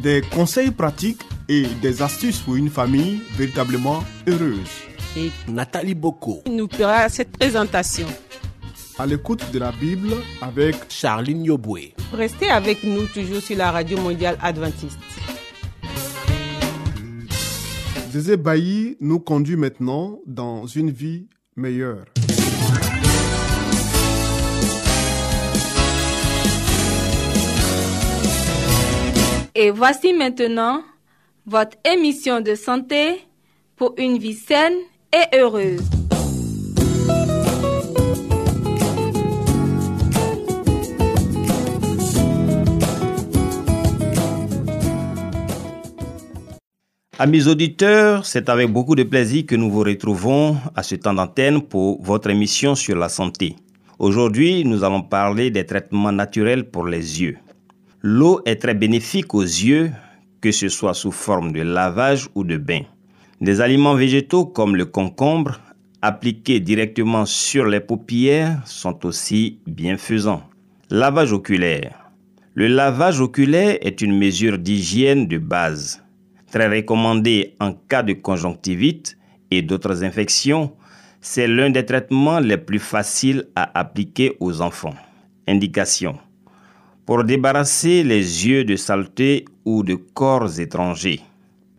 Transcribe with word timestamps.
des 0.00 0.22
conseils 0.32 0.70
pratiques 0.70 1.22
et 1.48 1.66
des 1.82 2.02
astuces 2.02 2.38
pour 2.38 2.56
une 2.56 2.70
famille 2.70 3.20
véritablement 3.36 4.02
heureuse. 4.26 4.70
et 5.16 5.30
Nathalie 5.48 5.94
Boko, 5.94 6.42
il 6.46 6.56
nous 6.56 6.68
fera 6.70 7.08
cette 7.08 7.36
présentation. 7.36 8.06
À 8.98 9.06
l'écoute 9.06 9.42
de 9.52 9.58
la 9.58 9.72
Bible 9.72 10.10
avec 10.40 10.76
Charline 10.88 11.44
Yoboué. 11.44 11.94
Restez 12.12 12.48
avec 12.50 12.84
nous 12.84 13.06
toujours 13.06 13.40
sur 13.40 13.56
la 13.56 13.70
radio 13.70 13.98
mondiale 13.98 14.36
adventiste. 14.42 14.98
Zézé 18.10 18.36
Bailly 18.36 18.96
nous 19.00 19.18
conduit 19.20 19.56
maintenant 19.56 20.18
dans 20.26 20.66
une 20.66 20.90
vie 20.90 21.26
meilleure. 21.56 22.04
Et 29.54 29.70
voici 29.70 30.14
maintenant 30.14 30.82
votre 31.44 31.76
émission 31.84 32.40
de 32.40 32.54
santé 32.54 33.20
pour 33.76 33.94
une 33.98 34.16
vie 34.16 34.32
saine 34.32 34.72
et 35.12 35.36
heureuse. 35.36 35.82
Amis 47.18 47.46
auditeurs, 47.46 48.24
c'est 48.24 48.48
avec 48.48 48.72
beaucoup 48.72 48.94
de 48.94 49.02
plaisir 49.02 49.44
que 49.46 49.54
nous 49.54 49.70
vous 49.70 49.82
retrouvons 49.82 50.56
à 50.74 50.82
ce 50.82 50.94
temps 50.94 51.12
d'antenne 51.12 51.60
pour 51.60 52.02
votre 52.02 52.30
émission 52.30 52.74
sur 52.74 52.96
la 52.96 53.10
santé. 53.10 53.54
Aujourd'hui, 53.98 54.64
nous 54.64 54.82
allons 54.82 55.02
parler 55.02 55.50
des 55.50 55.66
traitements 55.66 56.10
naturels 56.10 56.70
pour 56.70 56.86
les 56.86 57.20
yeux. 57.22 57.36
L'eau 58.02 58.40
est 58.44 58.56
très 58.56 58.74
bénéfique 58.74 59.34
aux 59.34 59.42
yeux, 59.42 59.90
que 60.40 60.52
ce 60.52 60.68
soit 60.68 60.94
sous 60.94 61.12
forme 61.12 61.52
de 61.52 61.62
lavage 61.62 62.28
ou 62.34 62.44
de 62.44 62.56
bain. 62.56 62.82
Des 63.40 63.60
aliments 63.60 63.94
végétaux 63.94 64.44
comme 64.44 64.76
le 64.76 64.86
concombre, 64.86 65.60
appliqués 66.02 66.60
directement 66.60 67.24
sur 67.24 67.64
les 67.66 67.80
paupières, 67.80 68.60
sont 68.66 69.06
aussi 69.06 69.58
bienfaisants. 69.66 70.42
Lavage 70.90 71.32
oculaire. 71.32 72.10
Le 72.54 72.66
lavage 72.66 73.20
oculaire 73.20 73.78
est 73.80 74.00
une 74.00 74.18
mesure 74.18 74.58
d'hygiène 74.58 75.26
de 75.26 75.38
base 75.38 76.02
très 76.52 76.68
recommandé 76.68 77.56
en 77.58 77.72
cas 77.72 78.02
de 78.02 78.12
conjonctivite 78.12 79.18
et 79.50 79.62
d'autres 79.62 80.04
infections, 80.04 80.72
c'est 81.20 81.48
l'un 81.48 81.70
des 81.70 81.84
traitements 81.84 82.40
les 82.40 82.58
plus 82.58 82.78
faciles 82.78 83.48
à 83.56 83.78
appliquer 83.78 84.36
aux 84.38 84.60
enfants. 84.60 84.94
Indication. 85.48 86.18
Pour 87.04 87.24
débarrasser 87.24 88.04
les 88.04 88.46
yeux 88.46 88.64
de 88.64 88.76
saleté 88.76 89.44
ou 89.64 89.82
de 89.82 89.94
corps 89.94 90.60
étrangers. 90.60 91.20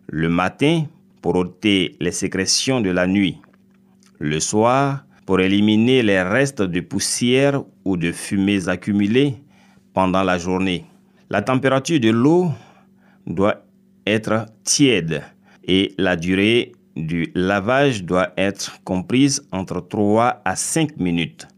Le 0.06 0.28
matin, 0.28 0.84
pour 1.22 1.36
ôter 1.36 1.96
les 1.98 2.12
sécrétions 2.12 2.82
de 2.82 2.90
la 2.90 3.06
nuit. 3.06 3.40
Le 4.18 4.38
soir, 4.38 5.06
pour 5.24 5.40
éliminer 5.40 6.02
les 6.02 6.20
restes 6.20 6.60
de 6.60 6.80
poussière 6.80 7.62
ou 7.86 7.96
de 7.96 8.12
fumées 8.12 8.68
accumulées 8.68 9.36
pendant 9.94 10.22
la 10.22 10.36
journée. 10.36 10.84
La 11.30 11.40
température 11.40 12.00
de 12.00 12.10
l'eau 12.10 12.50
doit 13.26 13.64
être 14.06 14.44
tiède 14.62 15.22
et 15.66 15.94
la 15.96 16.16
durée 16.16 16.72
du 16.96 17.32
lavage 17.34 18.04
doit 18.04 18.34
être 18.36 18.78
comprise 18.84 19.42
entre 19.52 19.80
3 19.80 20.42
à 20.44 20.54
5 20.54 20.98
minutes. 20.98 21.48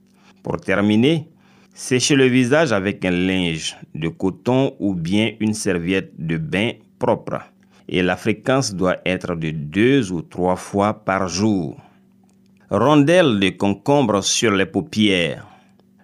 Pour 0.44 0.58
terminer, 0.58 1.28
séchez 1.76 2.16
le 2.16 2.24
visage 2.24 2.72
avec 2.72 3.04
un 3.04 3.10
linge 3.10 3.76
de 3.94 4.08
coton 4.08 4.74
ou 4.78 4.94
bien 4.94 5.32
une 5.40 5.52
serviette 5.52 6.12
de 6.18 6.38
bain 6.38 6.70
propre 6.98 7.42
et 7.86 8.02
la 8.02 8.16
fréquence 8.16 8.74
doit 8.74 8.96
être 9.04 9.34
de 9.36 9.50
2 9.50 10.10
ou 10.10 10.22
3 10.22 10.56
fois 10.56 11.04
par 11.04 11.28
jour. 11.28 11.76
Rondelle 12.70 13.38
de 13.38 13.50
concombre 13.50 14.24
sur 14.24 14.52
les 14.52 14.64
paupières. 14.64 15.46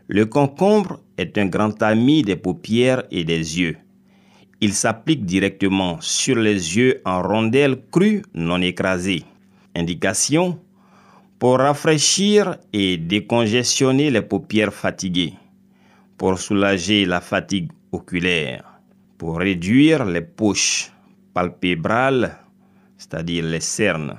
Le 0.08 0.26
concombre 0.26 1.00
est 1.16 1.38
un 1.38 1.46
grand 1.46 1.82
ami 1.82 2.22
des 2.22 2.36
paupières 2.36 3.04
et 3.10 3.24
des 3.24 3.58
yeux. 3.58 3.78
Il 4.60 4.74
s'applique 4.74 5.24
directement 5.24 5.96
sur 6.00 6.36
les 6.36 6.76
yeux 6.76 7.00
en 7.06 7.22
rondelles 7.22 7.78
crues 7.90 8.22
non 8.34 8.60
écrasées. 8.60 9.24
Indication 9.74 10.58
pour 11.38 11.58
rafraîchir 11.58 12.58
et 12.74 12.98
décongestionner 12.98 14.10
les 14.10 14.22
paupières 14.22 14.72
fatiguées, 14.72 15.32
pour 16.22 16.38
soulager 16.38 17.04
la 17.04 17.20
fatigue 17.20 17.72
oculaire, 17.90 18.62
pour 19.18 19.38
réduire 19.38 20.04
les 20.04 20.20
poches 20.20 20.92
palpébrales, 21.34 22.38
c'est-à-dire 22.96 23.44
les 23.44 23.58
cernes, 23.58 24.16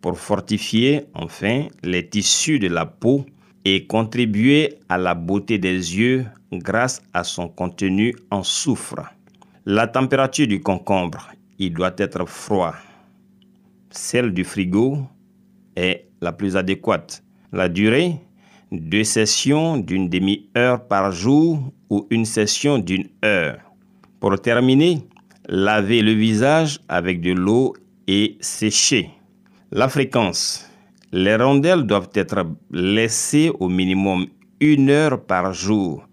pour 0.00 0.18
fortifier 0.18 1.04
enfin 1.12 1.66
les 1.82 2.08
tissus 2.08 2.58
de 2.58 2.68
la 2.68 2.86
peau 2.86 3.26
et 3.66 3.86
contribuer 3.86 4.78
à 4.88 4.96
la 4.96 5.12
beauté 5.12 5.58
des 5.58 5.76
yeux 5.76 6.24
grâce 6.50 7.02
à 7.12 7.22
son 7.22 7.48
contenu 7.48 8.14
en 8.30 8.42
soufre. 8.42 9.04
La 9.66 9.86
température 9.86 10.46
du 10.46 10.62
concombre, 10.62 11.32
il 11.58 11.74
doit 11.74 11.96
être 11.98 12.24
froid. 12.26 12.74
Celle 13.90 14.32
du 14.32 14.42
frigo 14.42 15.06
est 15.76 16.06
la 16.22 16.32
plus 16.32 16.56
adéquate. 16.56 17.22
La 17.52 17.68
durée, 17.68 18.14
deux 18.72 19.04
sessions 19.04 19.76
d'une 19.76 20.08
demi-heure 20.08 20.86
par 20.86 21.12
jour 21.12 21.72
ou 21.90 22.06
une 22.10 22.24
session 22.24 22.78
d'une 22.78 23.08
heure. 23.24 23.58
Pour 24.20 24.40
terminer, 24.40 25.06
lavez 25.48 26.02
le 26.02 26.12
visage 26.12 26.80
avec 26.88 27.20
de 27.20 27.32
l'eau 27.32 27.74
et 28.06 28.36
sécher. 28.40 29.10
La 29.70 29.88
fréquence. 29.88 30.68
Les 31.12 31.36
rondelles 31.36 31.84
doivent 31.84 32.10
être 32.14 32.44
laissées 32.70 33.50
au 33.60 33.68
minimum 33.68 34.26
une 34.60 34.90
heure 34.90 35.22
par 35.24 35.52
jour 35.52 36.04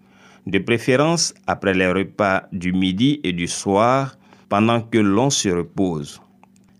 de 0.47 0.59
préférence 0.59 1.33
après 1.47 1.73
les 1.73 1.91
repas 1.91 2.43
du 2.51 2.73
midi 2.73 3.19
et 3.23 3.33
du 3.33 3.47
soir 3.47 4.17
pendant 4.49 4.81
que 4.81 4.97
l'on 4.97 5.29
se 5.29 5.49
repose. 5.49 6.21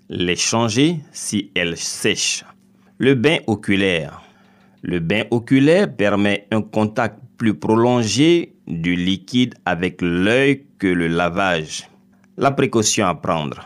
Les 0.10 0.36
changer 0.36 1.00
si 1.12 1.52
elles 1.56 1.78
sèchent. 1.78 2.44
Le 2.98 3.16
bain 3.16 3.38
oculaire. 3.48 4.22
Le 4.84 5.00
bain 5.00 5.26
oculaire 5.30 5.96
permet 5.96 6.48
un 6.52 6.62
contact 6.62 7.20
plus 7.38 7.54
prolongé 7.54 8.56
du 8.68 8.96
liquide 8.96 9.54
avec 9.66 10.02
l'œil 10.02 10.66
que 10.80 10.88
le 10.88 11.08
lavage. 11.08 11.88
La 12.38 12.52
précaution 12.52 13.06
à 13.06 13.14
prendre. 13.14 13.64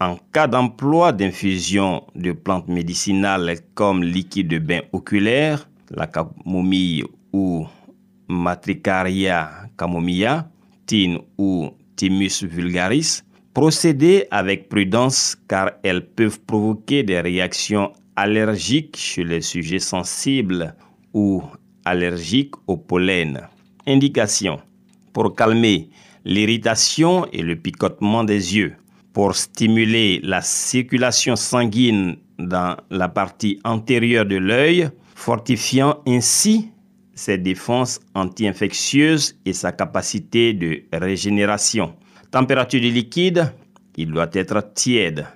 En 0.00 0.16
cas 0.32 0.46
d'emploi 0.46 1.12
d'infusion 1.12 2.04
de 2.14 2.32
plantes 2.32 2.68
médicinales 2.68 3.56
comme 3.74 4.02
liquide 4.02 4.48
de 4.48 4.58
bain 4.58 4.80
oculaire, 4.92 5.68
la 5.90 6.06
camomille 6.06 7.04
ou 7.32 7.66
Matricaria 8.28 9.50
camomilla, 9.76 10.50
Tin 10.86 11.18
ou 11.36 11.70
Thymus 11.96 12.44
vulgaris, 12.44 13.22
procédez 13.52 14.26
avec 14.30 14.68
prudence 14.68 15.36
car 15.48 15.72
elles 15.82 16.06
peuvent 16.06 16.40
provoquer 16.40 17.02
des 17.02 17.20
réactions 17.20 17.92
allergiques 18.18 18.96
chez 18.96 19.22
les 19.22 19.40
sujets 19.40 19.78
sensibles 19.78 20.74
ou 21.14 21.42
allergiques 21.84 22.54
au 22.66 22.76
pollen. 22.76 23.40
Indication 23.86 24.58
pour 25.12 25.36
calmer 25.36 25.88
l'irritation 26.24 27.26
et 27.32 27.42
le 27.42 27.54
picotement 27.54 28.24
des 28.24 28.56
yeux, 28.56 28.74
pour 29.12 29.36
stimuler 29.36 30.20
la 30.24 30.42
circulation 30.42 31.36
sanguine 31.36 32.16
dans 32.38 32.76
la 32.90 33.08
partie 33.08 33.60
antérieure 33.64 34.26
de 34.26 34.36
l'œil, 34.36 34.90
fortifiant 35.14 35.98
ainsi 36.06 36.70
ses 37.14 37.38
défenses 37.38 38.00
anti-infectieuses 38.14 39.36
et 39.44 39.52
sa 39.52 39.70
capacité 39.72 40.52
de 40.54 40.82
régénération. 40.92 41.94
Température 42.32 42.80
du 42.80 42.90
liquide, 42.90 43.52
il 43.96 44.10
doit 44.10 44.30
être 44.32 44.72
tiède 44.74 45.26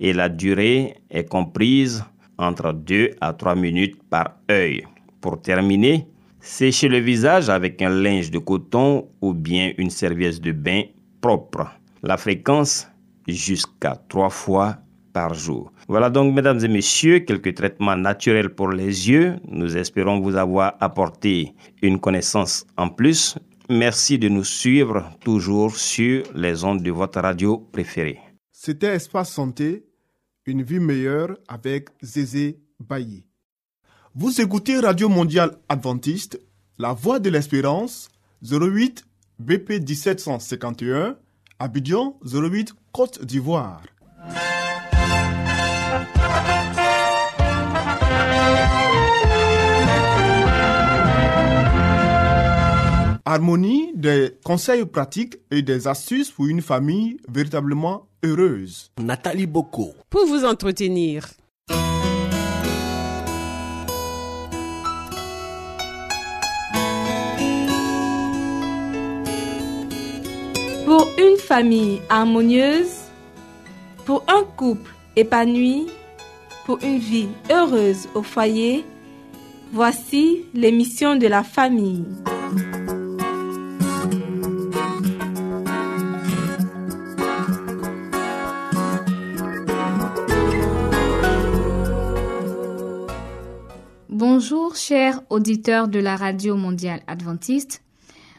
et 0.00 0.14
la 0.14 0.30
durée 0.30 0.94
est 1.10 1.28
comprise 1.28 2.02
entre 2.40 2.72
2 2.72 3.10
à 3.20 3.32
3 3.32 3.54
minutes 3.54 3.96
par 4.08 4.36
œil. 4.50 4.84
Pour 5.20 5.40
terminer, 5.40 6.06
séchez 6.40 6.88
le 6.88 6.98
visage 6.98 7.48
avec 7.48 7.80
un 7.82 7.90
linge 7.90 8.30
de 8.30 8.38
coton 8.38 9.08
ou 9.20 9.34
bien 9.34 9.72
une 9.78 9.90
serviette 9.90 10.40
de 10.40 10.52
bain 10.52 10.82
propre. 11.20 11.66
la 12.02 12.16
fréquence 12.16 12.88
jusqu'à 13.28 13.96
trois 14.08 14.30
fois 14.30 14.78
par 15.12 15.34
jour. 15.34 15.72
Voilà 15.88 16.08
donc, 16.08 16.34
mesdames 16.34 16.64
et 16.64 16.68
messieurs, 16.68 17.20
quelques 17.20 17.54
traitements 17.54 17.96
naturels 17.96 18.50
pour 18.54 18.70
les 18.70 19.10
yeux. 19.10 19.36
Nous 19.48 19.76
espérons 19.76 20.20
vous 20.20 20.36
avoir 20.36 20.74
apporté 20.80 21.54
une 21.82 21.98
connaissance 21.98 22.64
en 22.76 22.88
plus. 22.88 23.36
Merci 23.68 24.18
de 24.18 24.28
nous 24.28 24.44
suivre 24.44 25.10
toujours 25.20 25.76
sur 25.76 26.22
les 26.34 26.64
ondes 26.64 26.82
de 26.82 26.90
votre 26.90 27.20
radio 27.20 27.58
préférée. 27.72 28.18
C'était 28.50 28.94
Espace 28.94 29.32
Santé, 29.32 29.84
une 30.46 30.62
vie 30.62 30.80
meilleure 30.80 31.36
avec 31.48 31.88
Zézé 32.02 32.60
Bailly. 32.80 33.24
Vous 34.14 34.40
écoutez 34.40 34.78
Radio 34.78 35.08
Mondiale 35.08 35.56
Adventiste, 35.68 36.40
La 36.78 36.92
Voix 36.92 37.18
de 37.20 37.30
l'Espérance, 37.30 38.08
08 38.42 39.04
BP 39.38 39.80
1751, 39.86 41.16
Abidjan 41.58 42.18
08 42.24 42.74
Côte 42.92 43.24
d'Ivoire. 43.24 43.82
Harmonie, 53.24 53.92
des 53.94 54.32
conseils 54.42 54.84
pratiques 54.86 55.38
et 55.52 55.62
des 55.62 55.86
astuces 55.86 56.32
pour 56.32 56.46
une 56.46 56.62
famille 56.62 57.18
véritablement 57.28 58.09
heureuse. 58.22 58.90
Nathalie 58.98 59.46
Boko. 59.46 59.94
Pour 60.08 60.26
vous 60.26 60.44
entretenir. 60.44 61.28
Pour 70.86 71.08
une 71.18 71.36
famille 71.38 72.00
harmonieuse, 72.08 72.96
pour 74.04 74.24
un 74.26 74.42
couple 74.56 74.92
épanoui, 75.14 75.86
pour 76.66 76.78
une 76.82 76.98
vie 76.98 77.28
heureuse 77.50 78.08
au 78.14 78.22
foyer, 78.22 78.84
voici 79.72 80.44
l'émission 80.52 81.14
de 81.14 81.28
la 81.28 81.44
famille. 81.44 82.04
Bonjour 94.40 94.74
chers 94.74 95.20
auditeurs 95.28 95.86
de 95.86 95.98
la 95.98 96.16
Radio 96.16 96.56
mondiale 96.56 97.02
adventiste. 97.06 97.82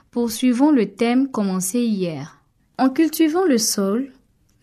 Poursuivons 0.09 0.71
le 0.71 0.87
thème 0.87 1.29
commencé 1.29 1.81
hier. 1.81 2.41
En 2.79 2.89
cultivant 2.89 3.45
le 3.45 3.59
sol, 3.59 4.11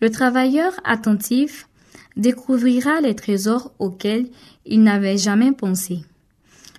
le 0.01 0.11
travailleur 0.11 0.73
attentif 0.83 1.69
découvrira 2.17 2.99
les 2.99 3.15
trésors 3.15 3.71
auxquels 3.79 4.27
il 4.65 4.83
n'avait 4.83 5.17
jamais 5.17 5.53
pensé. 5.53 6.01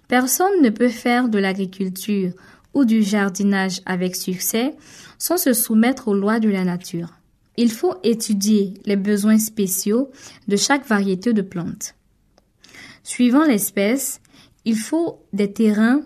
Personne 0.09 0.61
ne 0.61 0.69
peut 0.69 0.91
faire 0.91 1.31
de 1.31 1.39
l'agriculture 1.39 2.33
ou 2.75 2.85
du 2.85 3.03
jardinage 3.03 3.81
avec 3.87 4.15
succès 4.15 4.77
sans 5.17 5.39
se 5.39 5.55
soumettre 5.55 6.09
aux 6.09 6.15
lois 6.15 6.39
de 6.39 6.51
la 6.51 6.65
nature. 6.65 7.15
Il 7.57 7.73
faut 7.73 7.95
étudier 8.03 8.75
les 8.85 8.97
besoins 8.97 9.39
spéciaux 9.39 10.11
de 10.49 10.57
chaque 10.57 10.87
variété 10.87 11.33
de 11.33 11.41
plantes. 11.41 11.95
Suivant 13.03 13.45
l'espèce, 13.45 14.21
il 14.65 14.77
faut 14.77 15.25
des 15.33 15.53
terrains 15.53 16.03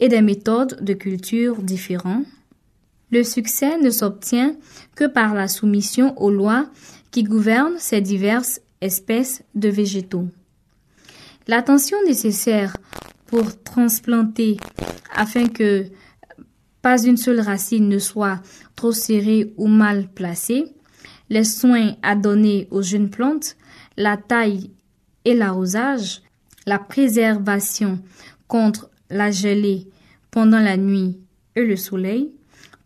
et 0.00 0.08
des 0.08 0.22
méthodes 0.22 0.82
de 0.82 0.92
culture 0.94 1.62
différents. 1.62 2.22
Le 3.10 3.24
succès 3.24 3.78
ne 3.78 3.90
s'obtient 3.90 4.54
que 4.94 5.04
par 5.04 5.34
la 5.34 5.48
soumission 5.48 6.16
aux 6.20 6.30
lois 6.30 6.66
qui 7.10 7.22
gouvernent 7.22 7.78
ces 7.78 8.00
diverses 8.00 8.60
espèces 8.80 9.42
de 9.54 9.68
végétaux. 9.68 10.28
L'attention 11.46 11.96
nécessaire 12.06 12.76
pour 13.26 13.62
transplanter 13.62 14.58
afin 15.14 15.48
que 15.48 15.86
pas 16.82 17.02
une 17.02 17.16
seule 17.16 17.40
racine 17.40 17.88
ne 17.88 17.98
soit 17.98 18.40
trop 18.76 18.92
serrée 18.92 19.52
ou 19.56 19.66
mal 19.66 20.08
placée, 20.08 20.66
les 21.30 21.44
soins 21.44 21.96
à 22.02 22.14
donner 22.14 22.68
aux 22.70 22.82
jeunes 22.82 23.10
plantes, 23.10 23.56
la 23.96 24.16
taille 24.16 24.70
et 25.24 25.34
l'arrosage, 25.34 26.22
la 26.68 26.78
préservation 26.78 27.98
contre 28.46 28.90
la 29.08 29.30
gelée 29.30 29.88
pendant 30.30 30.60
la 30.60 30.76
nuit 30.76 31.18
et 31.56 31.64
le 31.64 31.76
soleil, 31.76 32.30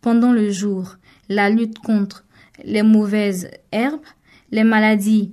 pendant 0.00 0.32
le 0.32 0.52
jour, 0.52 0.96
la 1.28 1.50
lutte 1.50 1.80
contre 1.80 2.24
les 2.64 2.84
mauvaises 2.84 3.50
herbes, 3.72 4.06
les 4.52 4.62
maladies 4.62 5.32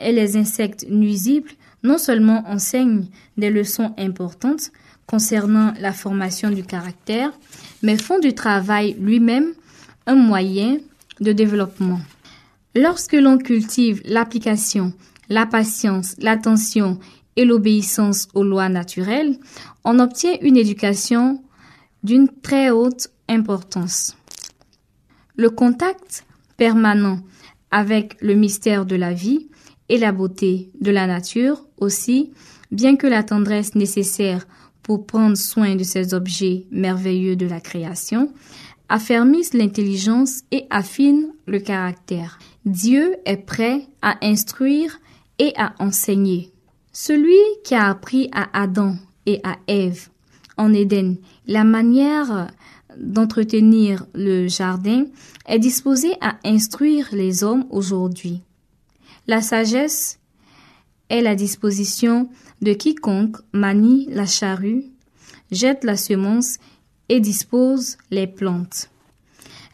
et 0.00 0.12
les 0.12 0.36
insectes 0.36 0.86
nuisibles 0.88 1.50
non 1.82 1.98
seulement 1.98 2.44
enseignent 2.46 3.08
des 3.36 3.50
leçons 3.50 3.94
importantes 3.98 4.70
concernant 5.06 5.74
la 5.80 5.92
formation 5.92 6.50
du 6.50 6.62
caractère, 6.62 7.32
mais 7.82 7.96
font 7.96 8.20
du 8.20 8.32
travail 8.32 8.96
lui-même 9.00 9.54
un 10.06 10.14
moyen 10.14 10.76
de 11.20 11.32
développement. 11.32 12.00
Lorsque 12.76 13.14
l'on 13.14 13.38
cultive 13.38 14.02
l'application, 14.04 14.92
la 15.28 15.46
patience, 15.46 16.14
l'attention 16.18 17.00
et 17.38 17.44
l'obéissance 17.44 18.26
aux 18.34 18.42
lois 18.42 18.68
naturelles, 18.68 19.38
on 19.84 20.00
obtient 20.00 20.36
une 20.42 20.56
éducation 20.56 21.40
d'une 22.02 22.28
très 22.28 22.70
haute 22.70 23.10
importance. 23.28 24.16
Le 25.36 25.48
contact 25.48 26.26
permanent 26.56 27.20
avec 27.70 28.16
le 28.20 28.34
mystère 28.34 28.84
de 28.86 28.96
la 28.96 29.14
vie 29.14 29.46
et 29.88 29.98
la 29.98 30.10
beauté 30.10 30.70
de 30.80 30.90
la 30.90 31.06
nature 31.06 31.64
aussi, 31.78 32.32
bien 32.72 32.96
que 32.96 33.06
la 33.06 33.22
tendresse 33.22 33.76
nécessaire 33.76 34.44
pour 34.82 35.06
prendre 35.06 35.36
soin 35.36 35.76
de 35.76 35.84
ces 35.84 36.14
objets 36.14 36.66
merveilleux 36.72 37.36
de 37.36 37.46
la 37.46 37.60
création, 37.60 38.32
affermissent 38.88 39.54
l'intelligence 39.54 40.40
et 40.50 40.64
affinent 40.70 41.32
le 41.46 41.60
caractère. 41.60 42.40
Dieu 42.64 43.14
est 43.26 43.36
prêt 43.36 43.86
à 44.02 44.16
instruire 44.22 44.98
et 45.38 45.52
à 45.56 45.74
enseigner. 45.78 46.52
Celui 47.00 47.38
qui 47.62 47.76
a 47.76 47.90
appris 47.90 48.28
à 48.32 48.48
Adam 48.60 48.96
et 49.24 49.40
à 49.44 49.58
Ève 49.68 50.08
en 50.56 50.74
Éden 50.74 51.18
la 51.46 51.62
manière 51.62 52.50
d'entretenir 52.96 54.04
le 54.14 54.48
jardin 54.48 55.04
est 55.46 55.60
disposé 55.60 56.08
à 56.20 56.38
instruire 56.44 57.06
les 57.12 57.44
hommes 57.44 57.66
aujourd'hui. 57.70 58.42
La 59.28 59.42
sagesse 59.42 60.18
est 61.08 61.20
la 61.20 61.36
disposition 61.36 62.28
de 62.62 62.72
quiconque 62.72 63.36
manie 63.52 64.08
la 64.10 64.26
charrue, 64.26 64.86
jette 65.52 65.84
la 65.84 65.96
semence 65.96 66.56
et 67.08 67.20
dispose 67.20 67.96
les 68.10 68.26
plantes. 68.26 68.90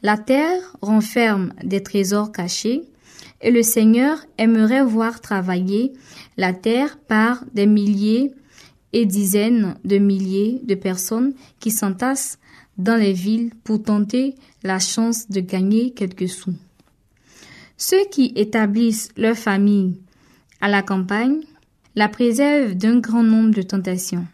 La 0.03 0.19
terre 0.19 0.77
renferme 0.83 1.55
des 1.65 1.83
trésors 1.83 2.33
cachés 2.33 2.83
et 3.45 3.51
le 3.51 3.63
Seigneur 3.63 4.19
aimerait 4.39 4.83
voir 4.83 5.21
travailler 5.21 5.93
la 6.39 6.55
terre 6.55 6.99
par 6.99 7.45
des 7.53 7.67
milliers 7.67 8.33
et 8.95 9.05
dizaines 9.05 9.77
de 9.85 9.99
milliers 9.99 10.61
de 10.65 10.75
personnes 10.75 11.35
qui 11.61 11.71
s'entassent 11.71 12.39
dans 12.79 12.97
les 12.97 13.13
villes 13.13 13.53
pour 13.63 13.83
tenter 13.83 14.35
la 14.63 14.79
chance 14.79 15.29
de 15.29 15.41
gagner 15.41 15.91
quelques 15.91 16.29
sous. 16.29 16.55
Ceux 17.77 18.05
qui 18.11 18.33
établissent 18.35 19.11
leur 19.17 19.37
famille 19.37 20.01
à 20.63 20.69
la 20.69 20.83
campagne 20.83 21.41
la 21.97 22.09
préservent 22.09 22.75
d'un 22.75 22.99
grand 22.99 23.23
nombre 23.23 23.55
de 23.55 23.63
tentations. 23.63 24.27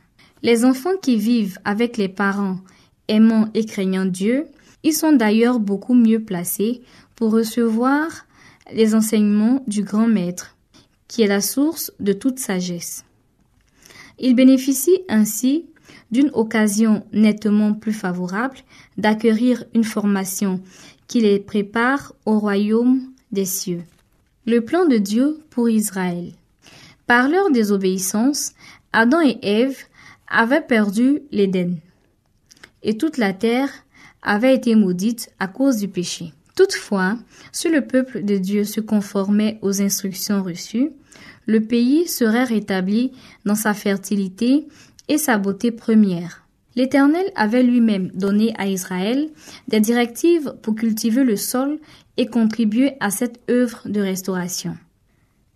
Les 0.43 0.64
enfants 0.64 0.97
qui 1.02 1.17
vivent 1.17 1.59
avec 1.64 1.97
les 1.97 2.09
parents 2.09 2.59
aimant 3.09 3.49
et 3.55 3.64
craignant 3.64 4.07
Dieu, 4.07 4.47
ils 4.85 4.95
sont 4.95 5.12
d'ailleurs 5.12 5.59
beaucoup 5.59 5.95
mieux 5.95 6.23
placés 6.23 6.83
pour 7.17 7.33
recevoir 7.33 8.25
les 8.73 8.95
enseignements 8.95 9.62
du 9.67 9.83
grand 9.83 10.07
maître 10.07 10.57
qui 11.09 11.23
est 11.23 11.27
la 11.27 11.41
source 11.41 11.93
de 11.99 12.12
toute 12.12 12.39
sagesse. 12.39 13.05
Il 14.19 14.35
bénéficie 14.37 15.00
ainsi 15.09 15.67
d'une 16.11 16.31
occasion 16.35 17.05
nettement 17.12 17.73
plus 17.75 17.93
favorable 17.93 18.59
d'acquérir 18.97 19.65
une 19.75 19.85
formation 19.85 20.61
qui 21.09 21.21
les 21.21 21.41
prépare 21.41 22.15
au 22.27 22.39
royaume 22.39 23.03
des 23.33 23.45
cieux. 23.45 23.83
Le 24.47 24.61
plan 24.61 24.87
de 24.87 24.99
Dieu 24.99 25.41
pour 25.50 25.69
Israël. 25.69 26.33
Par 27.07 27.29
leur 27.29 27.50
désobéissance, 27.50 28.53
Adam 28.93 29.21
et 29.21 29.39
Ève 29.43 29.79
avaient 30.29 30.65
perdu 30.65 31.23
l'Éden, 31.33 31.77
et 32.85 32.97
toute 32.97 33.19
la 33.19 33.33
terre 33.33 33.71
avait 34.23 34.55
été 34.55 34.77
maudite 34.77 35.31
à 35.41 35.49
cause 35.49 35.79
du 35.79 35.89
péché. 35.89 36.33
Toutefois, 36.57 37.16
si 37.52 37.69
le 37.69 37.87
peuple 37.87 38.25
de 38.25 38.37
Dieu 38.37 38.64
se 38.64 38.80
conformait 38.80 39.59
aux 39.62 39.80
instructions 39.80 40.42
reçues, 40.42 40.90
le 41.47 41.61
pays 41.61 42.07
serait 42.07 42.45
rétabli 42.45 43.12
dans 43.45 43.54
sa 43.54 43.75
fertilité 43.75 44.66
et 45.09 45.19
sa 45.19 45.38
beauté 45.38 45.71
première. 45.71 46.47
L'Éternel 46.76 47.26
avait 47.35 47.62
lui-même 47.62 48.11
donné 48.14 48.54
à 48.57 48.69
Israël 48.69 49.28
des 49.69 49.80
directives 49.80 50.54
pour 50.62 50.76
cultiver 50.76 51.25
le 51.25 51.37
sol 51.37 51.78
et 52.16 52.26
contribuer 52.26 52.92
à 53.00 53.11
cette 53.11 53.40
œuvre 53.50 53.83
de 53.87 54.00
restauration. 54.00 54.76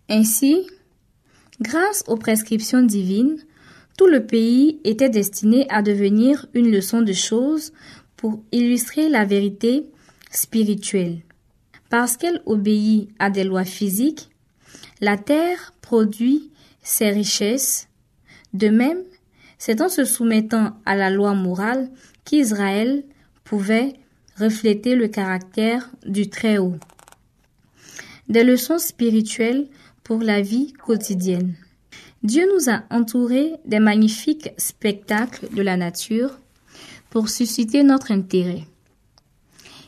Ainsi, 0.09 0.67
grâce 1.61 2.03
aux 2.07 2.17
prescriptions 2.17 2.81
divines, 2.81 3.37
tout 3.97 4.07
le 4.07 4.25
pays 4.25 4.81
était 4.83 5.09
destiné 5.09 5.65
à 5.69 5.81
devenir 5.81 6.47
une 6.53 6.69
leçon 6.69 7.01
de 7.01 7.13
choses 7.13 7.71
pour 8.17 8.43
illustrer 8.51 9.07
la 9.07 9.23
vérité 9.23 9.85
spirituelle. 10.35 11.19
Parce 11.89 12.17
qu'elle 12.17 12.41
obéit 12.45 13.09
à 13.19 13.29
des 13.29 13.43
lois 13.43 13.63
physiques, 13.63 14.29
la 15.01 15.17
terre 15.17 15.73
produit 15.81 16.51
ses 16.83 17.09
richesses. 17.09 17.87
De 18.53 18.69
même, 18.69 19.03
c'est 19.57 19.81
en 19.81 19.89
se 19.89 20.05
soumettant 20.05 20.77
à 20.85 20.95
la 20.95 21.09
loi 21.09 21.33
morale 21.33 21.89
qu'Israël 22.23 23.03
pouvait 23.43 23.93
refléter 24.37 24.95
le 24.95 25.07
caractère 25.07 25.89
du 26.05 26.29
Très-Haut. 26.29 26.75
Des 28.27 28.43
leçons 28.43 28.79
spirituelles 28.79 29.67
pour 30.03 30.21
la 30.21 30.41
vie 30.41 30.73
quotidienne. 30.73 31.55
Dieu 32.23 32.47
nous 32.53 32.69
a 32.69 32.83
entourés 32.89 33.53
des 33.65 33.79
magnifiques 33.79 34.49
spectacles 34.57 35.47
de 35.53 35.61
la 35.61 35.77
nature 35.77 36.39
pour 37.09 37.29
susciter 37.29 37.83
notre 37.83 38.11
intérêt. 38.11 38.63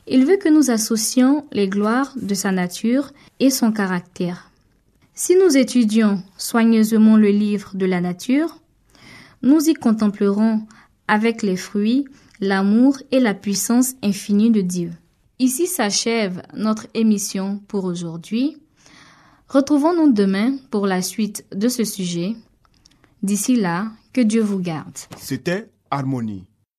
Il 0.08 0.26
veut 0.26 0.38
que 0.38 0.50
nous 0.50 0.72
associons 0.72 1.46
les 1.52 1.68
gloires 1.68 2.14
de 2.16 2.34
sa 2.34 2.52
nature 2.52 3.12
et 3.40 3.50
son 3.50 3.72
caractère. 3.72 4.52
Si 5.14 5.36
nous 5.36 5.58
étudions 5.58 6.24
soigneusement 6.38 7.18
le 7.18 7.30
livre 7.30 7.72
de 7.76 7.86
la 7.86 8.02
nature, 8.02 8.60
nous 9.42 9.70
y 9.70 9.74
contemplerons 9.74 10.62
avec 11.08 11.42
les 11.42 11.58
fruits 11.58 12.06
l'amour 12.40 12.98
et 13.12 13.20
la 13.20 13.34
puissance 13.34 13.96
infinie 14.04 14.52
de 14.52 14.62
Dieu. 14.62 14.92
Ici 15.40 15.68
s'achève 15.68 16.42
notre 16.54 16.88
émission 16.94 17.60
pour 17.68 17.86
aujourd'hui. 17.86 18.58
Retrouvons-nous 19.50 20.12
demain 20.12 20.58
pour 20.72 20.88
la 20.88 21.02
suite 21.02 21.46
de 21.56 21.68
ce 21.68 21.84
sujet. 21.84 22.36
D'ici 23.24 23.56
là, 23.56 23.92
que 24.14 24.22
Dieu 24.22 24.42
vous 24.42 24.60
garde. 24.60 24.98
C'était 25.18 25.70
Harmonie. 25.90 26.46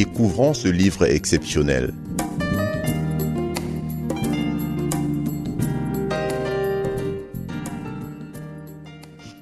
découvrons 0.00 0.54
ce 0.54 0.68
livre 0.68 1.04
exceptionnel. 1.04 1.92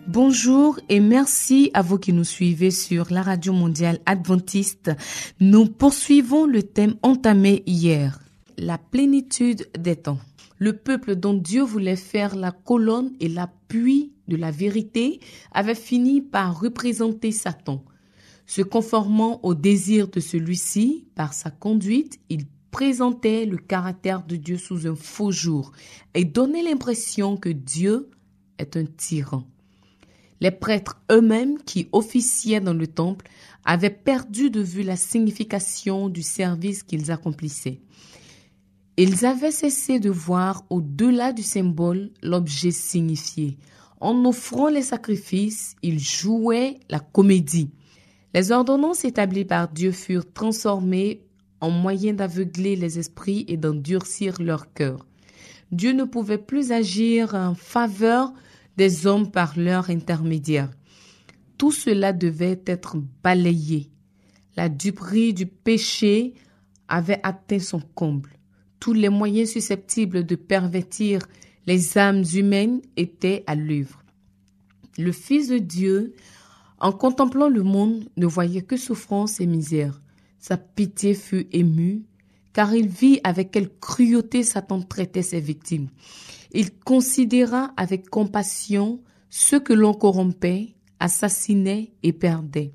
Bonjour 0.09 0.81
et 0.89 0.99
merci 0.99 1.71
à 1.75 1.83
vous 1.83 1.99
qui 1.99 2.13
nous 2.13 2.25
suivez 2.25 2.73
sur 2.73 3.13
la 3.13 3.23
radio 3.23 3.53
mondiale 3.53 4.01
adventiste. 4.05 4.91
Nous 5.39 5.67
poursuivons 5.67 6.45
le 6.45 6.65
thème 6.65 6.97
entamé 7.03 7.63
hier, 7.67 8.19
la 8.57 8.79
plénitude 8.79 9.69
des 9.79 9.95
temps. 9.95 10.19
Le 10.59 10.73
peuple 10.73 11.15
dont 11.15 11.35
Dieu 11.35 11.63
voulait 11.63 11.95
faire 11.95 12.35
la 12.35 12.51
colonne 12.51 13.13
et 13.21 13.29
l'appui 13.29 14.11
de 14.27 14.35
la 14.35 14.51
vérité 14.51 15.21
avait 15.53 15.77
fini 15.77 16.21
par 16.21 16.59
représenter 16.59 17.31
Satan. 17.31 17.85
Se 18.49 18.63
conformant 18.63 19.41
au 19.45 19.55
désir 19.55 20.09
de 20.09 20.21
celui-ci, 20.21 21.07
par 21.15 21.35
sa 21.35 21.51
conduite, 21.51 22.19
il 22.31 22.47
présentait 22.71 23.45
le 23.45 23.59
caractère 23.59 24.25
de 24.25 24.37
Dieu 24.37 24.57
sous 24.57 24.87
un 24.87 24.97
faux 24.97 25.31
jour 25.31 25.73
et 26.15 26.25
donnait 26.25 26.63
l'impression 26.63 27.37
que 27.37 27.51
Dieu 27.51 28.09
est 28.59 28.79
un 28.79 28.87
tyran. 28.87 29.45
Les 30.41 30.51
prêtres 30.51 30.99
eux-mêmes 31.13 31.59
qui 31.59 31.89
officiaient 31.93 32.61
dans 32.61 32.73
le 32.73 32.87
temple 32.87 33.29
avaient 33.67 33.91
perdu 33.91 34.51
de 34.51 34.63
vue 34.63 34.83
la 34.83 34.97
signification 34.97 36.09
du 36.09 36.23
service 36.23 36.83
qu'ils 36.83 37.11
accomplissaient. 37.11 37.83
Ils 38.97 39.27
avaient 39.27 39.51
cessé 39.51 40.01
de 40.01 40.09
voir 40.11 40.65
au-delà 40.71 41.35
du 41.35 41.43
symbole 41.43 42.13
l'objet 42.23 42.71
signifié. 42.71 43.59
En 44.01 44.25
offrant 44.25 44.69
les 44.69 44.83
sacrifices, 44.83 45.77
ils 45.83 46.01
jouaient 46.01 46.81
la 46.89 47.01
comédie. 47.01 47.73
Les 48.35 48.53
ordonnances 48.53 49.05
établies 49.05 49.45
par 49.45 49.69
Dieu 49.69 49.93
furent 49.93 50.31
transformées 50.33 51.23
en 51.61 51.71
moyen 51.71 52.13
d'aveugler 52.13 52.77
les 52.77 52.99
esprits 52.99 53.45
et 53.49 53.57
d'endurcir 53.57 54.41
leur 54.41 54.73
cœur. 54.73 55.07
Dieu 55.73 55.93
ne 55.93 56.05
pouvait 56.05 56.39
plus 56.39 56.73
agir 56.73 57.35
en 57.35 57.55
faveur 57.55 58.33
des 58.77 59.07
hommes 59.07 59.31
par 59.31 59.59
leur 59.59 59.91
intermédiaire. 59.91 60.71
Tout 61.57 61.73
cela 61.73 62.13
devait 62.13 62.63
être 62.67 62.97
balayé. 63.23 63.91
La 64.57 64.69
duperie 64.69 65.35
du 65.35 65.47
péché 65.47 66.35
avait 66.87 67.21
atteint 67.23 67.59
son 67.59 67.81
comble. 67.81 68.31
Tous 68.81 68.93
les 68.93 69.09
moyens 69.09 69.51
susceptibles 69.51 70.25
de 70.25 70.37
pervertir 70.37 71.21
les 71.67 71.99
âmes 71.99 72.25
humaines 72.35 72.81
étaient 72.97 73.45
à 73.47 73.55
l'œuvre. 73.55 74.03
Le 74.97 75.13
Fils 75.13 75.49
de 75.49 75.59
Dieu, 75.59 76.15
en 76.81 76.93
contemplant 76.93 77.49
le 77.49 77.63
monde, 77.63 78.09
ne 78.17 78.27
voyait 78.27 78.63
que 78.63 78.77
souffrance 78.77 79.41
et 79.41 79.47
misère. 79.47 80.01
Sa 80.39 80.57
pitié 80.57 81.15
fut 81.15 81.49
émue, 81.53 82.05
car 82.53 82.75
il 82.75 82.89
vit 82.89 83.21
avec 83.25 83.51
quelle 83.51 83.71
cruauté 83.81 84.43
Satan 84.43 84.83
traitait 84.83 85.23
ses 85.23 85.41
victimes. 85.41 85.89
Il 86.53 86.79
considéra 86.79 87.73
avec 87.77 88.09
compassion 88.09 89.01
ceux 89.31 89.61
que 89.61 89.73
l'on 89.73 89.93
corrompait, 89.93 90.75
assassinait 91.01 91.93
et 92.03 92.13
perdait. 92.13 92.73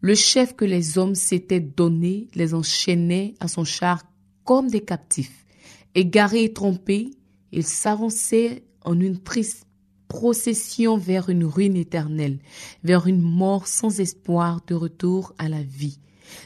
Le 0.00 0.14
chef 0.14 0.56
que 0.56 0.64
les 0.64 0.98
hommes 0.98 1.14
s'étaient 1.14 1.60
donné 1.60 2.28
les 2.34 2.54
enchaînait 2.54 3.34
à 3.40 3.48
son 3.48 3.64
char 3.64 4.02
comme 4.44 4.68
des 4.68 4.80
captifs. 4.80 5.46
Égarés 5.94 6.44
et 6.44 6.52
trompés, 6.52 7.10
ils 7.52 7.66
s'avançaient 7.66 8.64
en 8.84 8.98
une 8.98 9.18
triste 9.18 9.66
procession 10.12 10.98
vers 10.98 11.30
une 11.30 11.46
ruine 11.46 11.74
éternelle, 11.74 12.38
vers 12.84 13.06
une 13.06 13.22
mort 13.22 13.66
sans 13.66 13.98
espoir 13.98 14.60
de 14.66 14.74
retour 14.74 15.32
à 15.38 15.48
la 15.48 15.62
vie, 15.62 16.00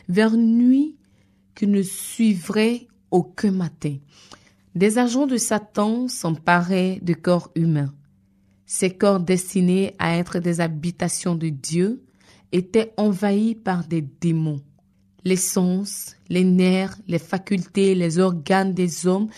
vers 0.08 0.34
une 0.34 0.56
nuit 0.56 0.94
qui 1.56 1.66
ne 1.66 1.82
suivrait 1.82 2.86
aucun 3.10 3.50
matin. 3.50 3.96
Des 4.76 4.98
agents 4.98 5.26
de 5.26 5.36
Satan 5.36 6.06
s'emparaient 6.06 7.00
de 7.02 7.12
corps 7.12 7.50
humains. 7.56 7.92
Ces 8.66 8.90
corps 8.90 9.18
destinés 9.18 9.96
à 9.98 10.16
être 10.16 10.38
des 10.38 10.60
habitations 10.60 11.34
de 11.34 11.48
Dieu 11.48 12.04
étaient 12.52 12.94
envahis 12.96 13.56
par 13.56 13.84
des 13.84 14.02
démons. 14.02 14.62
Les 15.24 15.34
sens, 15.34 16.14
les 16.28 16.44
nerfs, 16.44 16.96
les 17.08 17.18
facultés, 17.18 17.96
les 17.96 18.20
organes 18.20 18.74
des 18.74 19.08
hommes 19.08 19.28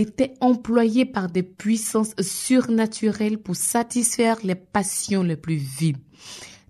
étaient 0.00 0.34
employés 0.40 1.04
par 1.04 1.30
des 1.30 1.42
puissances 1.42 2.14
surnaturelles 2.20 3.38
pour 3.38 3.56
satisfaire 3.56 4.38
les 4.42 4.54
passions 4.54 5.22
les 5.22 5.36
plus 5.36 5.56
vives. 5.56 5.98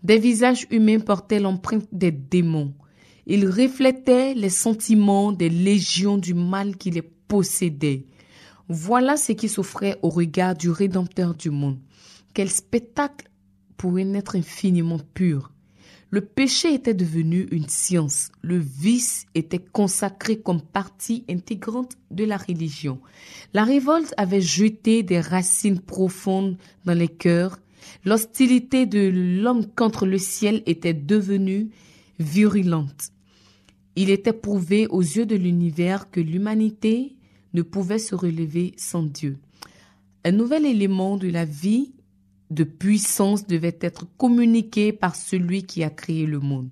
Des 0.03 0.19
visages 0.19 0.67
humains 0.71 1.01
portaient 1.01 1.41
l'empreinte 1.41 1.89
des 1.93 2.11
démons. 2.11 2.75
Ils 3.27 3.47
reflétaient 3.47 4.35
les 4.35 4.51
sentiments 4.51 5.33
des 5.33 5.51
légions 5.51 6.19
du 6.19 6.35
mal 6.35 6.77
qui 6.77 6.91
les 6.91 7.03
possédaient. 7.03 8.07
Voilà 8.69 9.17
ce 9.17 9.33
qui 9.33 9.49
s'offrait 9.49 9.99
au 10.03 10.09
regard 10.09 10.55
du 10.55 10.71
Rédempteur 10.71 11.35
du 11.35 11.51
monde. 11.51 11.79
Quel 12.35 12.49
spectacle 12.49 13.29
pour 13.77 13.97
un 13.97 14.15
être 14.15 14.37
infiniment 14.37 15.01
pur. 15.15 15.53
Le 16.13 16.21
péché 16.21 16.75
était 16.75 16.95
devenu 16.95 17.47
une 17.53 17.69
science. 17.69 18.31
Le 18.43 18.59
vice 18.59 19.27
était 19.37 19.61
consacré 19.61 20.41
comme 20.41 20.61
partie 20.61 21.25
intégrante 21.31 21.93
de 22.11 22.25
la 22.25 22.37
religion. 22.37 22.99
La 23.55 23.63
révolte 23.63 24.13
avait 24.17 24.41
jeté 24.41 25.05
des 25.05 25.21
racines 25.21 25.79
profondes 25.79 26.57
dans 26.85 26.99
les 26.99 27.09
cœurs. 27.09 27.61
L'hostilité 28.05 28.87
de 28.87 29.09
l'homme 29.09 29.67
contre 29.67 30.05
le 30.05 30.19
ciel 30.19 30.65
était 30.67 30.95
devenue 30.95 31.71
virulente. 32.19 33.13
Il 33.95 34.11
était 34.11 34.33
prouvé 34.33 34.89
aux 34.89 35.03
yeux 35.03 35.27
de 35.27 35.37
l'univers 35.37 36.11
que 36.11 36.21
l'humanité 36.21 37.15
ne 37.55 37.63
pouvait 37.63 37.99
se 38.01 38.17
relever 38.17 38.75
sans 38.77 39.05
Dieu. 39.05 39.39
Un 40.25 40.33
nouvel 40.33 40.67
élément 40.67 41.17
de 41.17 41.29
la 41.29 41.45
vie 41.45 41.93
de 42.51 42.65
puissance 42.65 43.47
devait 43.47 43.79
être 43.81 44.07
communiqué 44.17 44.93
par 44.93 45.15
celui 45.15 45.63
qui 45.65 45.85
a 45.85 45.91
créé 45.91 46.27
le 46.27 46.41
monde. 46.41 46.69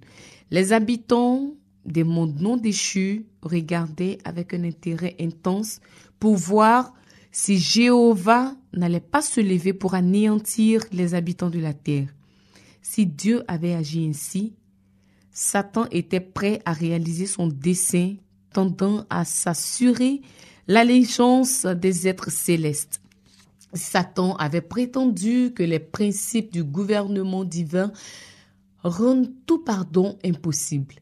Les 0.50 0.73
habitants 0.73 1.54
des 1.85 2.04
mondes 2.04 2.40
non 2.40 2.56
déchus 2.56 3.26
regardaient 3.42 4.18
avec 4.25 4.54
un 4.54 4.64
intérêt 4.64 5.16
intense 5.20 5.80
pour 6.18 6.37
voir 6.37 6.92
si 7.30 7.58
Jéhovah 7.58 8.54
n'allait 8.73 9.00
pas 9.00 9.23
se 9.23 9.40
lever 9.40 9.73
pour 9.73 9.94
anéantir 9.94 10.82
les 10.92 11.14
habitants 11.14 11.50
de 11.50 11.61
la 11.61 11.75
terre. 11.75 12.08
Si 12.82 13.06
Dieu 13.06 13.44
avait 13.49 13.75
agi 13.75 14.06
ainsi, 14.08 14.54
Satan 15.30 15.87
était 15.90 16.20
prêt 16.20 16.61
à 16.64 16.73
réaliser 16.73 17.26
son 17.26 17.47
dessein 17.47 18.16
tendant 18.52 19.06
à 19.11 19.25
s'assurer 19.25 20.23
l'allégeance 20.66 21.64
des 21.64 22.08
êtres 22.08 22.30
célestes. 22.30 23.00
Satan 23.75 24.34
avait 24.37 24.60
prétendu 24.60 25.52
que 25.54 25.62
les 25.62 25.78
principes 25.78 26.52
du 26.52 26.64
gouvernement 26.64 27.44
divin 27.44 27.92
rendent 28.82 29.30
tout 29.46 29.58
pardon 29.58 30.18
impossible. 30.25 30.96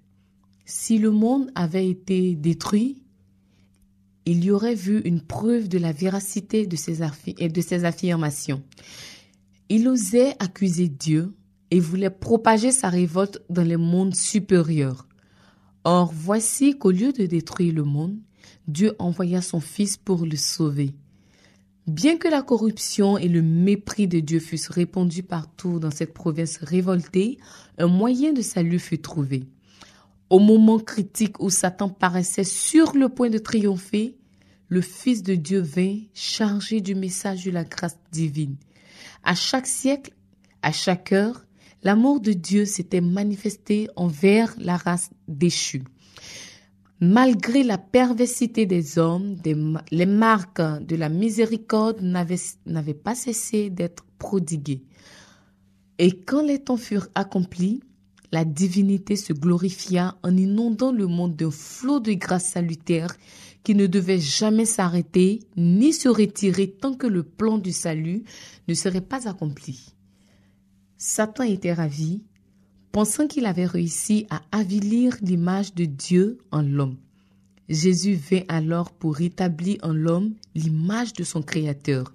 Si 0.64 0.98
le 0.98 1.10
monde 1.10 1.50
avait 1.54 1.88
été 1.88 2.34
détruit, 2.34 3.02
il 4.24 4.44
y 4.44 4.50
aurait 4.50 4.74
vu 4.74 5.00
une 5.02 5.20
preuve 5.20 5.68
de 5.68 5.78
la 5.78 5.92
véracité 5.92 6.66
de 6.66 6.74
ses, 6.74 6.98
de 7.48 7.60
ses 7.60 7.84
affirmations. 7.84 8.62
Il 9.68 9.86
osait 9.86 10.34
accuser 10.40 10.88
Dieu 10.88 11.32
et 11.70 11.78
voulait 11.78 12.10
propager 12.10 12.72
sa 12.72 12.88
révolte 12.88 13.40
dans 13.48 13.62
les 13.62 13.76
mondes 13.76 14.14
supérieurs. 14.14 15.06
Or, 15.84 16.12
voici 16.12 16.76
qu'au 16.76 16.90
lieu 16.90 17.12
de 17.12 17.26
détruire 17.26 17.74
le 17.74 17.84
monde, 17.84 18.18
Dieu 18.66 18.94
envoya 18.98 19.40
son 19.40 19.60
Fils 19.60 19.96
pour 19.96 20.26
le 20.26 20.36
sauver. 20.36 20.94
Bien 21.86 22.16
que 22.16 22.26
la 22.26 22.42
corruption 22.42 23.16
et 23.16 23.28
le 23.28 23.42
mépris 23.42 24.08
de 24.08 24.18
Dieu 24.18 24.40
fussent 24.40 24.70
répandus 24.70 25.22
partout 25.22 25.78
dans 25.78 25.92
cette 25.92 26.12
province 26.12 26.56
révoltée, 26.56 27.38
un 27.78 27.86
moyen 27.86 28.32
de 28.32 28.42
salut 28.42 28.80
fut 28.80 28.98
trouvé. 28.98 29.44
Au 30.28 30.40
moment 30.40 30.80
critique 30.80 31.38
où 31.38 31.48
Satan 31.48 31.88
paraissait 31.88 32.42
sur 32.42 32.96
le 32.96 33.08
point 33.08 33.30
de 33.30 33.38
triompher, 33.38 34.16
le 34.66 34.80
Fils 34.80 35.22
de 35.22 35.36
Dieu 35.36 35.60
vint 35.60 36.00
chargé 36.12 36.80
du 36.80 36.96
message 36.96 37.44
de 37.44 37.52
la 37.52 37.62
grâce 37.62 37.98
divine. 38.10 38.56
À 39.22 39.36
chaque 39.36 39.68
siècle, 39.68 40.12
à 40.62 40.72
chaque 40.72 41.12
heure, 41.12 41.46
l'amour 41.84 42.20
de 42.20 42.32
Dieu 42.32 42.64
s'était 42.64 43.00
manifesté 43.00 43.88
envers 43.94 44.56
la 44.58 44.76
race 44.76 45.10
déchue. 45.28 45.84
Malgré 47.00 47.62
la 47.62 47.76
perversité 47.76 48.64
des 48.64 48.98
hommes, 48.98 49.36
les 49.90 50.06
marques 50.06 50.62
de 50.80 50.96
la 50.96 51.10
miséricorde 51.10 52.00
n'avaient 52.00 52.94
pas 52.94 53.14
cessé 53.14 53.68
d'être 53.68 54.04
prodiguées. 54.18 54.82
Et 55.98 56.20
quand 56.20 56.42
les 56.42 56.58
temps 56.58 56.78
furent 56.78 57.08
accomplis, 57.14 57.80
la 58.32 58.44
divinité 58.44 59.14
se 59.14 59.32
glorifia 59.32 60.16
en 60.22 60.36
inondant 60.36 60.90
le 60.90 61.06
monde 61.06 61.36
d'un 61.36 61.50
flot 61.50 62.00
de 62.00 62.12
grâce 62.12 62.46
salutaire 62.46 63.14
qui 63.62 63.74
ne 63.74 63.86
devait 63.86 64.18
jamais 64.18 64.64
s'arrêter 64.64 65.40
ni 65.56 65.92
se 65.92 66.08
retirer 66.08 66.70
tant 66.70 66.94
que 66.94 67.06
le 67.06 67.22
plan 67.22 67.58
du 67.58 67.72
salut 67.72 68.24
ne 68.68 68.74
serait 68.74 69.00
pas 69.00 69.28
accompli. 69.28 69.94
Satan 70.96 71.44
était 71.44 71.72
ravi 71.72 72.22
pensant 72.96 73.26
qu'il 73.26 73.44
avait 73.44 73.66
réussi 73.66 74.26
à 74.30 74.40
avilir 74.52 75.18
l'image 75.20 75.74
de 75.74 75.84
Dieu 75.84 76.38
en 76.50 76.62
l'homme. 76.62 76.96
Jésus 77.68 78.14
vint 78.14 78.44
alors 78.48 78.90
pour 78.90 79.16
rétablir 79.16 79.76
en 79.82 79.92
l'homme 79.92 80.32
l'image 80.54 81.12
de 81.12 81.22
son 81.22 81.42
Créateur. 81.42 82.14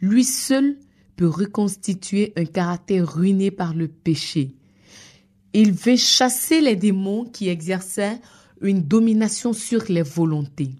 Lui 0.00 0.22
seul 0.22 0.76
peut 1.16 1.26
reconstituer 1.26 2.32
un 2.36 2.44
caractère 2.44 3.12
ruiné 3.12 3.50
par 3.50 3.74
le 3.74 3.88
péché. 3.88 4.54
Il 5.54 5.72
vint 5.72 5.96
chasser 5.96 6.60
les 6.60 6.76
démons 6.76 7.24
qui 7.24 7.48
exerçaient 7.48 8.20
une 8.60 8.82
domination 8.82 9.52
sur 9.52 9.82
les 9.88 10.02
volontés. 10.02 10.70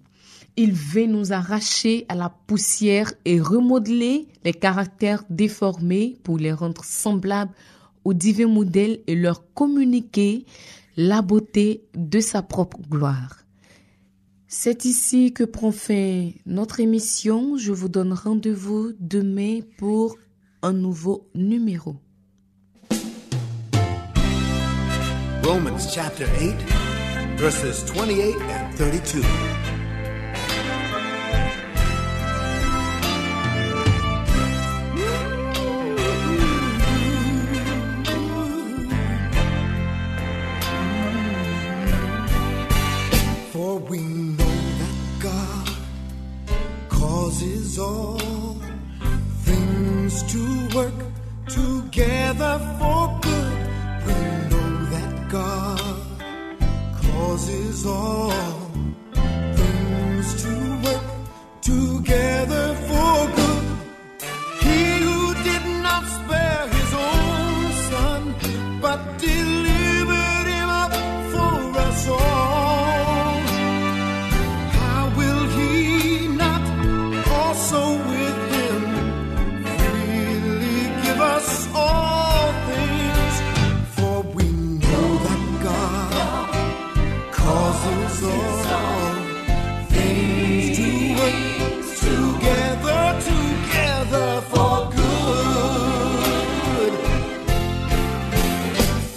Il 0.55 0.71
vint 0.71 1.07
nous 1.07 1.33
arracher 1.33 2.05
à 2.07 2.15
la 2.15 2.29
poussière 2.29 3.11
et 3.25 3.41
remodeler 3.41 4.25
les 4.45 4.53
caractères 4.53 5.25
déformés 5.29 6.15
pour 6.23 6.37
les 6.37 6.53
rendre 6.53 6.85
semblables 6.85 7.51
au 8.03 8.13
divin 8.13 8.47
modèle 8.47 8.99
et 9.07 9.15
leur 9.15 9.53
communiquer 9.53 10.45
la 10.97 11.21
beauté 11.21 11.85
de 11.95 12.19
sa 12.19 12.41
propre 12.41 12.79
gloire. 12.89 13.39
C'est 14.47 14.85
ici 14.85 15.33
que 15.33 15.43
prend 15.43 15.71
fin 15.71 16.29
notre 16.45 16.79
émission. 16.79 17.57
Je 17.57 17.71
vous 17.71 17.89
donne 17.89 18.13
rendez-vous 18.13 18.93
demain 18.99 19.61
pour 19.77 20.17
un 20.61 20.73
nouveau 20.73 21.27
numéro. 21.33 21.95
Romans 25.43 25.79
chapter 25.93 26.25
8, 26.39 26.55
verses 27.37 27.83
28 27.93 28.35
and 28.35 28.75
32. 28.77 29.62
things 89.89 90.77
to 90.77 90.87
work 91.19 91.39
together, 91.99 93.03
together 93.29 94.29
for 94.51 94.75
good. 94.95 96.93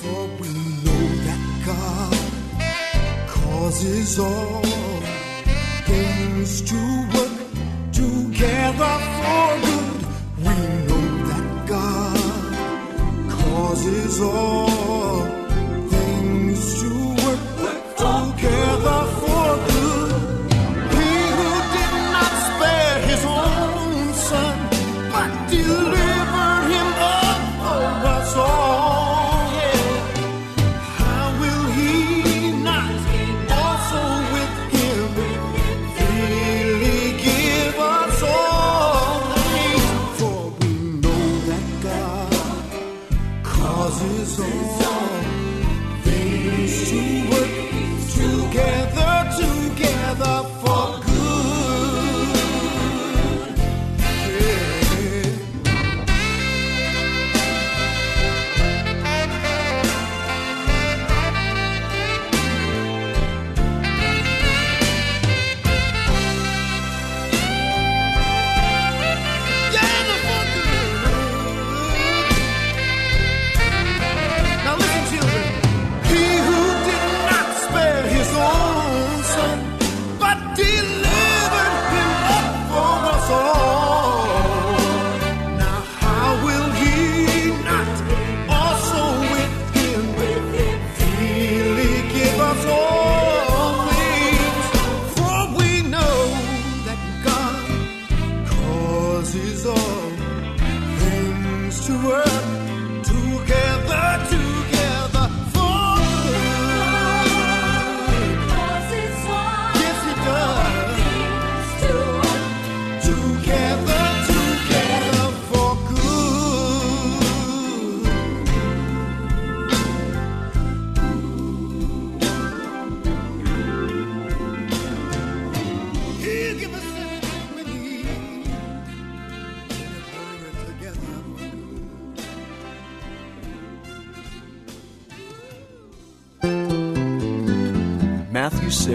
For 0.00 0.22
we 0.40 0.52
know 0.84 1.04
that 1.26 1.42
God 1.64 2.16
causes 3.28 4.18
all 4.18 4.62
things 5.84 6.50
to 6.62 6.80
work 7.14 7.36
together 7.92 8.94
for 9.16 9.48
good. 9.66 10.00
We 10.38 10.56
know 10.86 11.06
that 11.30 11.46
God 11.68 12.20
causes 13.30 14.20
all. 14.20 15.25
is 44.02 44.40
all. 44.40 45.22
Things 46.02 46.90
to 46.90 47.30
work 47.30 48.52
together. 48.52 48.75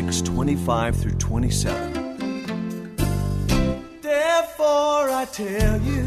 6, 0.09 0.21
25 0.21 0.95
through 0.95 1.11
27. 1.11 1.93
Therefore, 4.01 5.09
I 5.11 5.27
tell 5.31 5.79
you, 5.81 6.03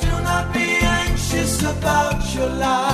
do 0.00 0.10
not 0.22 0.52
be 0.52 0.78
anxious 0.82 1.62
about 1.62 2.34
your 2.34 2.48
life. 2.48 2.93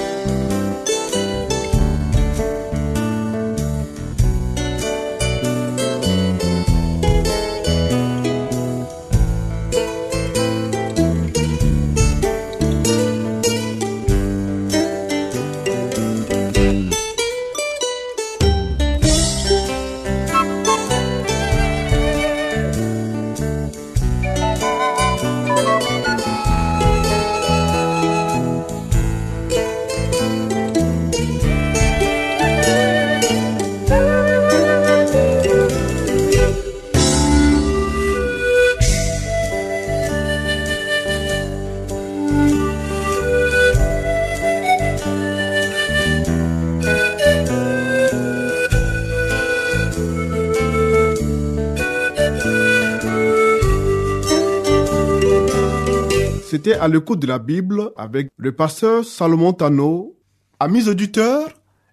C'était 56.63 56.77
à 56.77 56.87
l'écoute 56.87 57.17
de 57.17 57.25
la 57.25 57.39
Bible 57.39 57.91
avec 57.97 58.29
le 58.37 58.51
pasteur 58.51 59.03
Salomon 59.03 59.51
Tano. 59.51 60.15
Amis 60.59 60.87
auditeurs, 60.87 61.49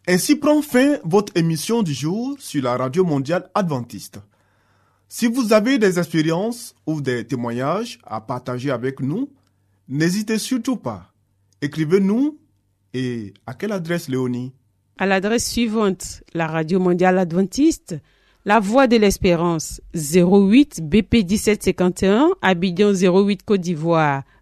ainsi 0.06 0.36
prend 0.36 0.60
fin 0.60 0.98
votre 1.04 1.34
émission 1.36 1.82
du 1.82 1.94
jour 1.94 2.36
sur 2.38 2.62
la 2.62 2.76
radio 2.76 3.02
mondiale 3.02 3.48
adventiste. 3.54 4.20
Si 5.08 5.26
vous 5.26 5.54
avez 5.54 5.78
des 5.78 5.98
expériences 5.98 6.74
ou 6.86 7.00
des 7.00 7.26
témoignages 7.26 7.98
à 8.04 8.20
partager 8.20 8.70
avec 8.70 9.00
nous, 9.00 9.30
n'hésitez 9.88 10.36
surtout 10.36 10.76
pas. 10.76 11.14
Écrivez-nous 11.62 12.38
et 12.92 13.32
à 13.46 13.54
quelle 13.54 13.72
adresse 13.72 14.10
Léonie? 14.10 14.52
À 14.98 15.06
l'adresse 15.06 15.50
suivante, 15.50 16.22
la 16.34 16.46
Radio 16.46 16.78
Mondiale 16.78 17.16
Adventiste, 17.16 17.96
La 18.44 18.60
Voix 18.60 18.86
de 18.86 18.98
l'Espérance, 18.98 19.80
08 19.94 20.82
BP 20.82 21.24
1751, 21.26 22.32
Abidjan 22.42 22.92
08 22.92 23.44
Côte 23.46 23.62
d'Ivoire. 23.62 24.24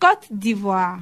Côte 0.00 0.28
d'Ivoire. 0.30 1.00